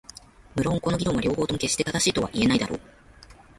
[0.55, 2.79] 無論この議論は両方とも決して正しいとは言えないだろう。